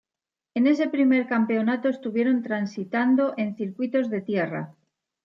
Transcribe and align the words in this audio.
En 0.57 0.63
ese 0.65 0.87
primer 0.89 1.27
campeonato 1.27 1.87
estuvieron 1.87 2.41
transitando 2.41 3.35
en 3.37 3.55
circuitos 3.55 4.09
de 4.09 4.21
tierra. 4.23 4.75